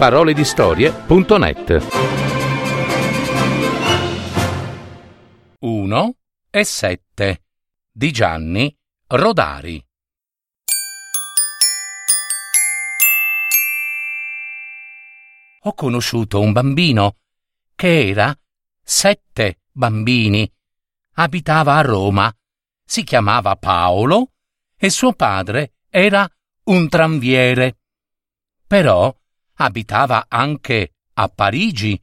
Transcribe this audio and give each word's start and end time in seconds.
www.paroledistorie.net 0.00 1.86
1 5.58 6.14
e 6.48 6.64
7 6.64 7.42
di 7.92 8.10
Gianni 8.10 8.74
Rodari 9.08 9.86
Ho 15.64 15.74
conosciuto 15.74 16.40
un 16.40 16.52
bambino 16.52 17.16
che 17.74 18.08
era 18.08 18.34
sette 18.82 19.58
bambini. 19.70 20.50
Abitava 21.16 21.76
a 21.76 21.82
Roma, 21.82 22.34
si 22.82 23.04
chiamava 23.04 23.56
Paolo 23.56 24.30
e 24.78 24.88
suo 24.88 25.12
padre 25.12 25.74
era 25.90 26.26
un 26.64 26.88
tranviere. 26.88 27.76
Però 28.66 29.14
abitava 29.60 30.26
anche 30.28 30.94
a 31.14 31.28
Parigi, 31.28 32.00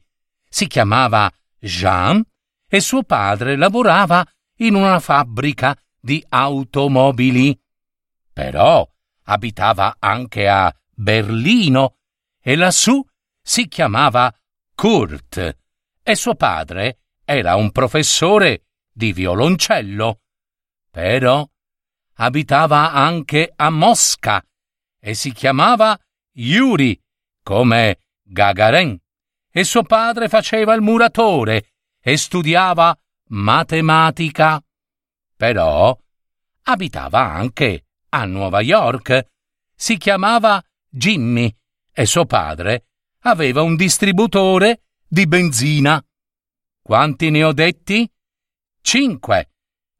si 0.48 0.66
chiamava 0.68 1.30
Jean 1.58 2.24
e 2.68 2.80
suo 2.80 3.02
padre 3.02 3.56
lavorava 3.56 4.24
in 4.58 4.74
una 4.74 5.00
fabbrica 5.00 5.76
di 5.98 6.24
automobili. 6.28 7.58
Però 8.32 8.88
abitava 9.24 9.96
anche 9.98 10.48
a 10.48 10.72
Berlino 10.94 11.96
e 12.40 12.54
lassù 12.54 13.04
si 13.42 13.66
chiamava 13.66 14.32
Kurt 14.74 15.56
e 16.02 16.14
suo 16.14 16.34
padre 16.36 17.00
era 17.24 17.56
un 17.56 17.72
professore 17.72 18.66
di 18.92 19.12
violoncello. 19.12 20.20
Però 20.90 21.46
abitava 22.14 22.92
anche 22.92 23.52
a 23.54 23.70
Mosca 23.70 24.44
e 25.00 25.14
si 25.14 25.32
chiamava 25.32 25.98
Yuri, 26.32 27.00
come 27.48 28.00
Gagarin, 28.22 28.94
e 29.50 29.64
suo 29.64 29.82
padre 29.82 30.28
faceva 30.28 30.74
il 30.74 30.82
muratore 30.82 31.70
e 31.98 32.18
studiava 32.18 32.94
matematica. 33.28 34.62
Però 35.34 35.98
abitava 36.64 37.20
anche 37.20 37.86
a 38.10 38.26
Nuova 38.26 38.60
York. 38.60 39.28
Si 39.74 39.96
chiamava 39.96 40.62
Jimmy 40.90 41.50
e 41.90 42.04
suo 42.04 42.26
padre 42.26 42.88
aveva 43.20 43.62
un 43.62 43.76
distributore 43.76 44.82
di 45.08 45.26
benzina. 45.26 46.04
Quanti 46.82 47.30
ne 47.30 47.44
ho 47.44 47.54
detti? 47.54 48.06
Cinque. 48.82 49.52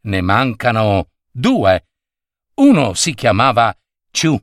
Ne 0.02 0.20
mancano 0.20 1.12
due. 1.30 1.88
Uno 2.56 2.92
si 2.92 3.14
chiamava 3.14 3.74
Chu, 4.10 4.38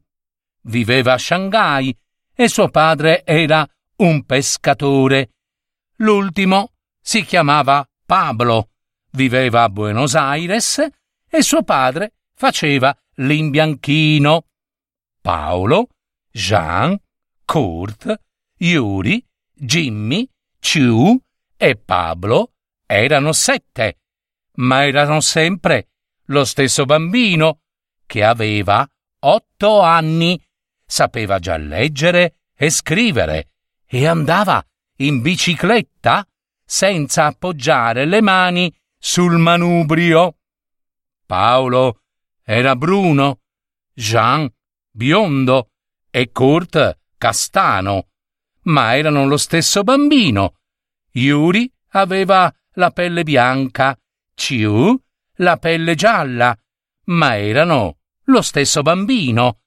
viveva 0.64 1.14
a 1.14 1.18
Shanghai 1.20 1.96
e 2.36 2.48
suo 2.50 2.70
padre 2.70 3.24
era 3.26 3.68
un 3.98 4.24
pescatore. 4.26 5.30
L'ultimo 5.98 6.74
si 7.02 7.24
chiamava 7.24 7.88
Pablo, 8.06 8.72
viveva 9.12 9.64
a 9.64 9.70
Buenos 9.70 10.16
Aires 10.16 10.86
e 11.30 11.42
suo 11.42 11.64
padre 11.64 12.14
faceva 12.36 12.96
l'imbianchino. 13.16 14.46
Paolo, 15.22 15.88
Jean, 16.32 17.00
Kurt, 17.46 18.20
Yuri, 18.58 19.26
Jimmy, 19.54 20.30
Chu 20.60 21.20
e 21.56 21.76
Pablo 21.78 22.52
erano 22.86 23.32
sette, 23.32 24.00
ma 24.56 24.86
erano 24.86 25.22
sempre 25.22 25.88
lo 26.26 26.44
stesso 26.44 26.86
bambino 26.86 27.62
che 28.06 28.24
aveva 28.24 28.88
otto 29.20 29.80
anni, 29.80 30.40
sapeva 30.86 31.40
già 31.40 31.58
leggere 31.58 32.38
e 32.56 32.70
scrivere 32.70 33.50
e 33.86 34.08
andava 34.08 34.66
in 34.98 35.22
bicicletta 35.22 36.28
senza 36.64 37.26
appoggiare 37.26 38.06
le 38.06 38.22
mani 38.22 38.74
sul 38.98 39.38
manubrio. 39.38 40.38
Paolo 41.26 42.02
era 42.44 42.76
bruno, 42.76 43.40
Jean 43.94 44.50
biondo 44.92 45.72
e 46.10 46.32
Kurt 46.32 47.00
castano, 47.18 48.08
ma 48.64 48.96
erano 48.96 49.28
lo 49.28 49.38
stesso 49.38 49.84
bambino. 49.84 50.56
Yuri 51.12 51.72
aveva 51.90 52.54
la 52.74 52.92
pelle 52.92 53.24
bianca, 53.24 53.98
Chiu 54.34 55.02
la 55.40 55.58
pelle 55.58 55.96
gialla, 55.96 56.58
ma 57.06 57.38
erano 57.38 57.98
lo 58.26 58.42
stesso 58.42 58.82
bambino. 58.82 59.62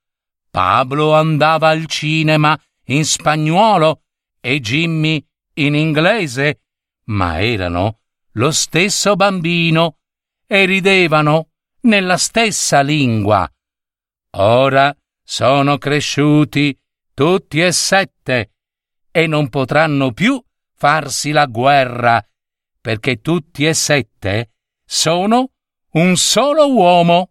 Pablo 0.50 1.14
andava 1.14 1.69
al 1.69 1.86
cinema 1.86 2.59
in 2.86 3.04
spagnuolo 3.04 4.03
e 4.41 4.60
Jimmy 4.60 5.25
in 5.54 5.75
inglese, 5.75 6.62
ma 7.06 7.41
erano 7.42 8.00
lo 8.32 8.50
stesso 8.50 9.16
bambino 9.16 9.98
e 10.47 10.64
ridevano 10.64 11.50
nella 11.82 12.16
stessa 12.16 12.81
lingua. 12.81 13.50
Ora 14.37 14.94
sono 15.22 15.78
cresciuti 15.78 16.78
tutti 17.12 17.60
e 17.60 17.72
sette 17.72 18.53
e 19.10 19.26
non 19.26 19.48
potranno 19.48 20.12
più 20.12 20.41
farsi 20.75 21.32
la 21.32 21.47
guerra, 21.47 22.25
perché 22.81 23.20
tutti 23.20 23.66
e 23.66 23.75
sette 23.75 24.53
sono 24.84 25.50
un 25.92 26.16
solo 26.16 26.72
uomo. 26.72 27.31